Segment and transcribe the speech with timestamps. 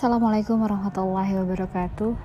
[0.00, 2.16] Assalamualaikum warahmatullahi wabarakatuh.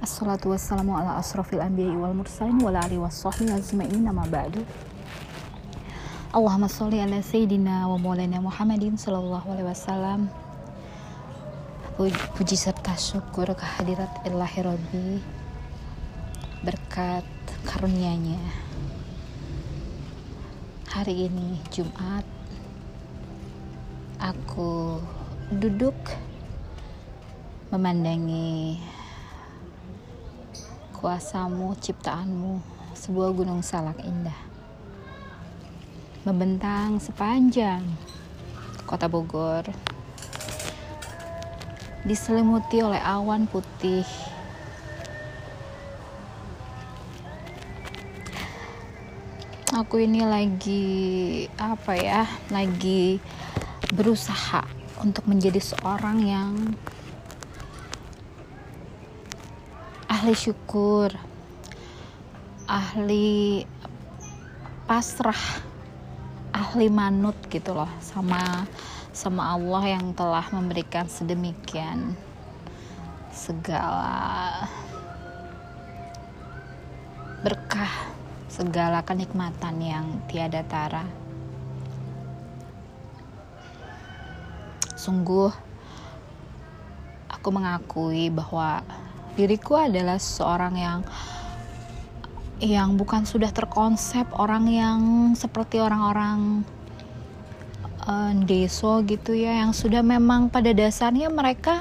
[0.00, 4.64] Assalatu wassalamu ala asrafil anbiya wal mursalin wa alihi wassohbi azma'in nama ba'du.
[6.32, 10.32] Allahumma sholli ala sayyidina wa maulana Muhammadin sallallahu alaihi wasallam.
[12.00, 15.08] Puji serta syukur kehadirat Ilahi Rabbi
[16.64, 17.28] Berkat
[17.68, 18.40] karunia-Nya.
[20.96, 22.24] Hari ini Jumat
[24.16, 25.04] Aku
[25.52, 26.29] duduk
[27.70, 28.82] memandangi
[30.98, 32.58] kuasamu, ciptaanmu,
[32.98, 34.34] sebuah gunung salak indah.
[36.26, 37.86] Membentang sepanjang
[38.90, 39.70] kota Bogor.
[42.02, 44.02] Diselimuti oleh awan putih.
[49.70, 52.26] Aku ini lagi apa ya?
[52.50, 53.22] Lagi
[53.94, 54.66] berusaha
[55.06, 56.74] untuk menjadi seorang yang
[60.20, 61.08] ahli syukur
[62.68, 63.64] ahli
[64.84, 65.64] pasrah
[66.52, 68.68] ahli manut gitu loh sama
[69.16, 72.12] sama Allah yang telah memberikan sedemikian
[73.32, 74.68] segala
[77.40, 78.12] berkah
[78.52, 81.08] segala kenikmatan yang tiada tara.
[85.00, 85.48] Sungguh
[87.32, 88.84] aku mengakui bahwa
[89.34, 91.00] diriku adalah seorang yang
[92.60, 95.00] yang bukan sudah terkonsep orang yang
[95.32, 96.60] seperti orang-orang
[98.04, 101.80] uh, deso gitu ya yang sudah memang pada dasarnya mereka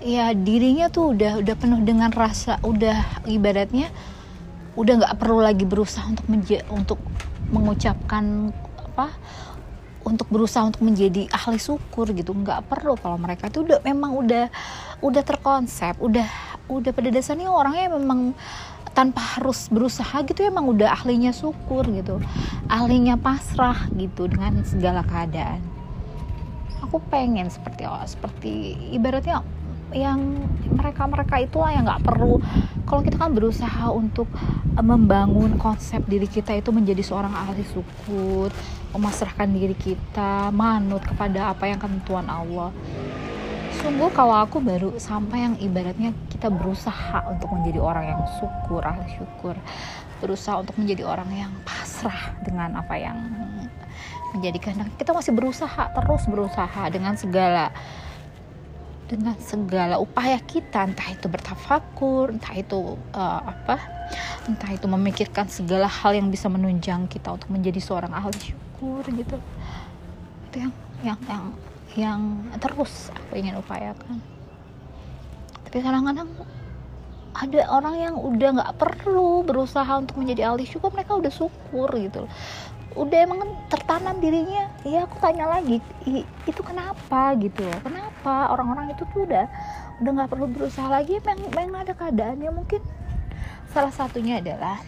[0.00, 3.90] ya dirinya tuh udah udah penuh dengan rasa udah ibaratnya
[4.78, 7.00] udah nggak perlu lagi berusaha untuk menja untuk
[7.50, 9.10] mengucapkan apa
[10.00, 12.32] untuk berusaha untuk menjadi ahli syukur gitu.
[12.32, 14.48] Nggak perlu kalau mereka tuh udah memang udah
[15.00, 16.28] udah terkonsep udah
[16.70, 18.36] udah pada dasarnya orangnya memang
[18.90, 22.18] tanpa harus berusaha gitu emang udah ahlinya syukur gitu
[22.70, 25.58] ahlinya pasrah gitu dengan segala keadaan.
[26.86, 29.42] Aku pengen seperti oh, seperti ibaratnya
[29.90, 30.22] yang
[30.70, 32.38] mereka-mereka itulah yang nggak perlu.
[32.86, 34.30] Kalau kita kan berusaha untuk
[34.78, 38.54] eh, membangun konsep diri kita itu menjadi seorang ahli syukur
[38.90, 42.74] memasrahkan diri kita manut kepada apa yang ketentuan Allah
[43.80, 49.08] sungguh kalau aku baru sampai yang ibaratnya kita berusaha untuk menjadi orang yang syukur ahli
[49.16, 49.56] syukur.
[50.20, 53.16] Berusaha untuk menjadi orang yang pasrah dengan apa yang
[54.36, 54.92] menjadi kehendak.
[55.00, 57.72] Kita masih berusaha terus berusaha dengan segala
[59.08, 60.84] dengan segala upaya kita.
[60.84, 63.80] Entah itu bertafakur entah itu uh, apa
[64.44, 69.40] entah itu memikirkan segala hal yang bisa menunjang kita untuk menjadi seorang ahli syukur gitu.
[70.52, 71.44] Itu yang yang yang
[71.98, 74.22] yang terus aku ingin upayakan.
[75.66, 76.30] Tapi kadang-kadang
[77.30, 82.26] ada orang yang udah nggak perlu berusaha untuk menjadi ahli syukur mereka udah syukur gitu
[82.98, 85.78] udah emang tertanam dirinya iya aku tanya lagi
[86.42, 87.38] itu kenapa?
[87.38, 89.46] gitu kenapa orang-orang itu tuh udah
[90.00, 91.20] udah nggak perlu berusaha lagi?
[91.20, 92.50] Memang, memang ada keadaannya.
[92.50, 92.80] Mungkin
[93.68, 94.80] salah satunya adalah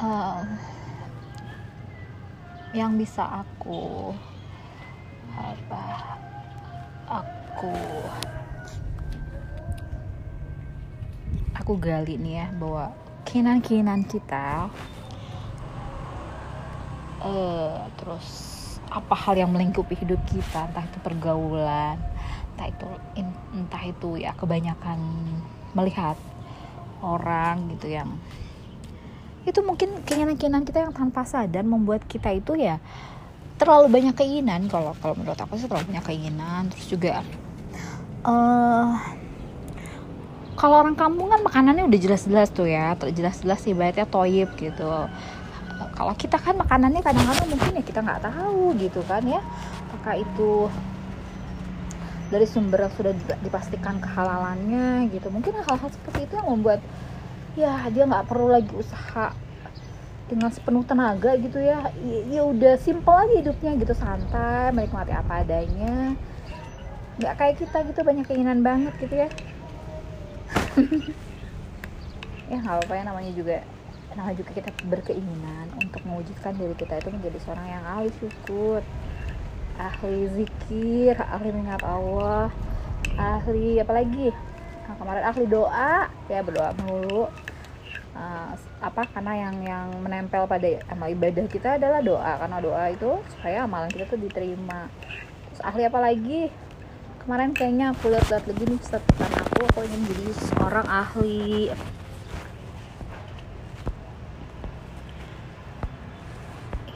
[0.00, 0.42] uh,
[2.72, 4.16] yang bisa aku
[5.38, 5.84] apa
[7.08, 7.74] aku
[11.54, 12.90] aku gali nih ya bahwa
[13.28, 14.72] keinginan-keinginan kita
[17.22, 18.26] uh, terus
[18.88, 22.00] apa hal yang melingkupi hidup kita entah itu pergaulan
[22.56, 22.88] entah itu
[23.52, 24.98] entah itu ya kebanyakan
[25.76, 26.16] melihat
[27.04, 28.16] orang gitu yang
[29.44, 32.80] itu mungkin keinginan-keinginan kita yang tanpa sadar membuat kita itu ya
[33.58, 34.70] terlalu banyak keinginan.
[34.70, 36.70] Kalau kalau menurut aku sih terlalu banyak keinginan.
[36.70, 37.20] Terus juga
[38.24, 38.94] uh,
[40.54, 42.94] kalau orang kampung kan makanannya udah jelas-jelas tuh ya.
[42.94, 45.10] Jelas-jelas ibaratnya toyib gitu.
[45.98, 49.42] Kalau kita kan makanannya kadang-kadang mungkin ya kita nggak tahu gitu kan ya.
[49.90, 50.70] Apakah itu
[52.28, 53.12] dari sumber yang sudah
[53.42, 55.30] dipastikan kehalalannya gitu.
[55.30, 56.80] Mungkin hal-hal seperti itu yang membuat
[57.58, 59.34] ya dia nggak perlu lagi usaha
[60.28, 61.88] dengan sepenuh tenaga gitu ya.
[62.28, 66.14] Ya udah simple aja hidupnya gitu santai menikmati apa adanya.
[67.18, 69.28] Nggak kayak kita gitu banyak keinginan banget gitu ya.
[72.48, 73.60] Ya nggak apa-apa ya namanya juga
[74.16, 78.80] namanya juga kita berkeinginan untuk mewujudkan diri kita itu menjadi seorang yang ahli syukur
[79.78, 82.50] ahli zikir ahli mengingat Allah
[83.14, 84.34] ahli apalagi
[84.90, 87.30] nah, kemarin ahli doa ya berdoa melulu
[88.18, 92.32] uh, apa karena yang yang menempel pada amal ibadah kita adalah doa.
[92.42, 94.90] Karena doa itu supaya amalan kita tuh diterima.
[95.54, 96.40] Terus ahli apa lagi?
[97.22, 101.70] Kemarin kayaknya aku lihat-lihat lagi nih catatan aku aku ingin jadi seorang ahli.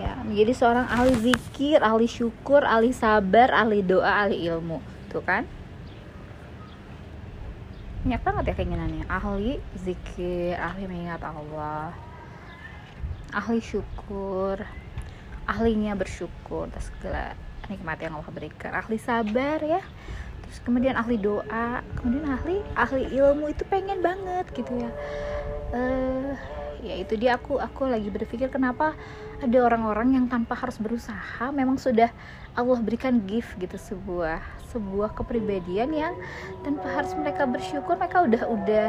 [0.00, 4.80] Ya menjadi seorang ahli zikir ahli syukur ahli sabar ahli doa ahli ilmu.
[5.12, 5.44] Tuh kan
[8.00, 9.04] banyak banget ya keinginannya.
[9.12, 11.92] Ahli zikir ahli mengingat Allah.
[13.36, 14.56] Ahli syukur.
[15.44, 17.36] Ahlinya bersyukur atas segala
[17.68, 18.72] nikmat yang Allah berikan.
[18.72, 19.84] Ahli sabar ya.
[20.46, 21.84] Terus kemudian ahli doa.
[22.00, 24.90] Kemudian ahli ahli ilmu itu pengen banget gitu ya.
[25.70, 26.34] Uh,
[26.82, 27.36] ya itu dia.
[27.36, 28.96] Aku aku lagi berpikir kenapa
[29.40, 32.12] ada orang-orang yang tanpa harus berusaha memang sudah
[32.52, 36.14] Allah berikan gift gitu sebuah sebuah kepribadian yang
[36.62, 38.88] tanpa harus mereka bersyukur mereka udah udah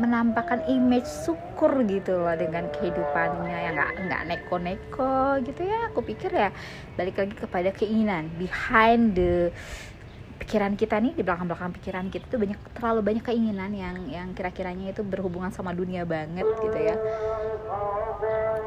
[0.00, 3.58] menampakkan image syukur gitu loh dengan kehidupannya.
[3.68, 5.78] Yang nggak nggak neko-neko gitu ya.
[5.92, 6.48] Aku pikir ya
[6.96, 9.52] balik lagi kepada keinginan behind the
[10.40, 14.96] pikiran kita nih di belakang-belakang pikiran kita tuh banyak terlalu banyak keinginan yang yang kira-kiranya
[14.96, 16.96] itu berhubungan sama dunia banget gitu ya.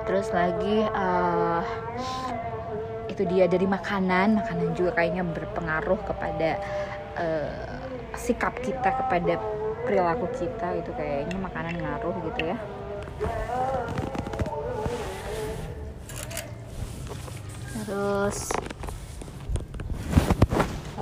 [0.05, 1.65] Terus lagi uh,
[3.09, 4.37] itu dia dari makanan.
[4.37, 6.61] Makanan juga kayaknya berpengaruh kepada
[7.17, 7.81] uh,
[8.13, 9.41] sikap kita kepada
[9.83, 12.57] perilaku kita itu kayaknya makanan ngaruh gitu ya.
[17.83, 18.47] Terus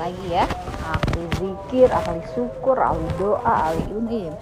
[0.02, 0.50] lagi ya.
[0.82, 4.34] Ahli zikir ahli syukur ahli doa ahli ilmu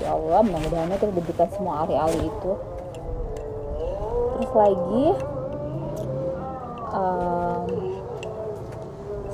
[0.00, 2.52] ya Allah mudah-mudahan kita diberikan semua ahli-ahli itu.
[4.38, 5.06] Terus lagi
[6.94, 7.66] um,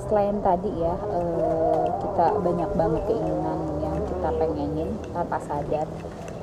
[0.08, 5.86] selain tadi ya uh, kita banyak banget keinginan yang kita pengenin tanpa sadar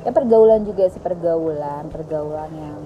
[0.01, 2.79] ya pergaulan juga sih pergaulan pergaulan yang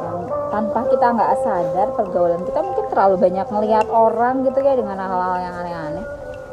[0.00, 4.96] yang tanpa kita nggak sadar pergaulan kita mungkin terlalu banyak ngelihat orang gitu ya dengan
[4.96, 6.06] hal-hal yang aneh-aneh.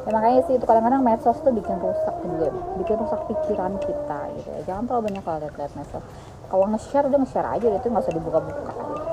[0.07, 2.47] Ya makanya sih itu kadang-kadang medsos tuh bikin rusak juga
[2.79, 4.61] bikin rusak pikiran kita gitu ya.
[4.71, 6.03] Jangan terlalu banyak kalau lihat-lihat medsos.
[6.47, 8.71] Kalau nge-share udah nge-share aja itu nggak usah dibuka-buka.
[8.71, 9.07] Gitu.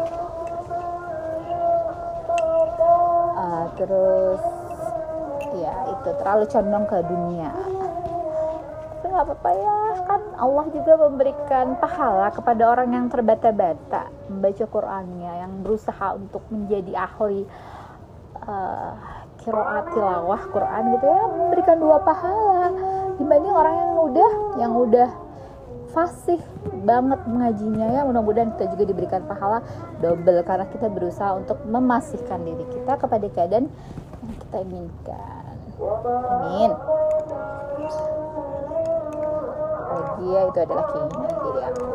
[3.45, 4.43] uh, terus
[5.55, 7.53] ya itu terlalu condong ke dunia
[9.15, 9.79] nggak apa-apa ya.
[10.11, 16.93] Kan Allah juga memberikan pahala kepada orang yang terbata-bata membaca Qurannya yang berusaha untuk menjadi
[16.99, 17.47] ahli
[18.43, 18.93] uh,
[19.95, 21.25] tilawah Quran gitu ya.
[21.31, 22.75] Memberikan dua pahala.
[23.15, 25.11] Dibanding orang yang udah yang udah
[25.95, 26.43] fasih
[26.83, 28.03] banget mengajinya ya.
[28.03, 29.63] Mudah-mudahan kita juga diberikan pahala
[30.03, 33.71] double karena kita berusaha untuk memasihkan diri kita kepada keadaan
[34.27, 35.55] yang kita inginkan.
[35.79, 36.75] Amin
[40.33, 41.87] ya itu adalah keinginan diri aku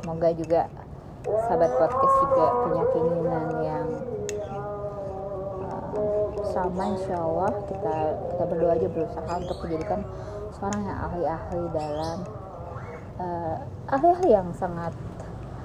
[0.00, 0.60] semoga juga
[1.26, 3.86] sahabat podcast juga punya keinginan yang
[5.68, 7.50] uh, sama insya Allah.
[7.68, 7.96] Kita
[8.32, 10.00] kita berdoa aja berusaha untuk menjadikan
[10.56, 12.18] seorang yang ahli-ahli dalam
[13.20, 13.56] uh,
[13.92, 14.92] ahli-ahli yang sangat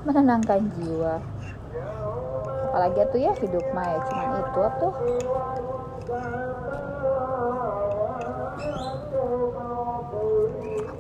[0.04, 1.24] menenangkan jiwa.
[2.69, 4.94] Apalagi tuh ya hidup mah ya cuman itu tuh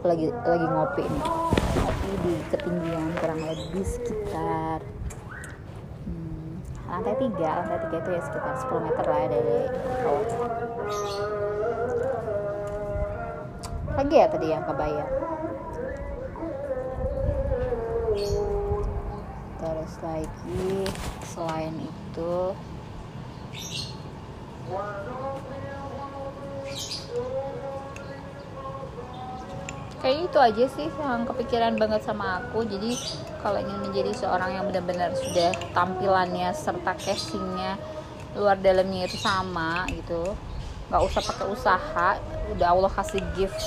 [0.05, 1.23] aku lagi lagi ngopi nih.
[1.81, 4.77] Ngopi di ketinggian kurang lebih sekitar
[6.05, 7.49] hmm, lantai tiga.
[7.65, 9.57] Lantai tiga itu ya sekitar 10 meter lah ya dari
[10.05, 10.25] bawah.
[13.97, 15.11] Lagi ya tadi yang kebayang
[19.55, 20.85] terus lagi
[21.25, 22.53] selain itu
[30.05, 32.61] kayak itu aja sih yang kepikiran banget sama aku.
[32.61, 32.93] Jadi
[33.41, 37.81] kalau ingin menjadi seorang yang benar-benar sudah tampilannya serta casingnya
[38.37, 40.35] luar dalamnya itu sama gitu
[40.91, 42.09] nggak usah pakai usaha
[42.53, 43.57] udah Allah kasih gift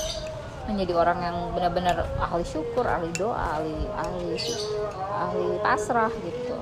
[0.69, 4.37] menjadi orang yang benar-benar ahli syukur ahli doa ahli ahli
[5.09, 6.55] ahli pasrah gitu